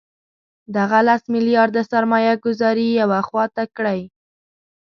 [0.75, 4.01] دغه لس میلیارده سرمایه ګوزاري یوې خوا ته کړئ.